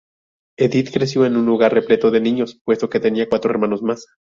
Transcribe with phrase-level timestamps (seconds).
[0.57, 4.07] Edith creció en un hogar repleto de niños, puesto que tenía cuatro hermanos más.